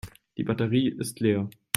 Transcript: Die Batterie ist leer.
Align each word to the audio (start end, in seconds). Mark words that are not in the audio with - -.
Die 0.35 0.43
Batterie 0.43 0.89
ist 0.89 1.19
leer. 1.19 1.47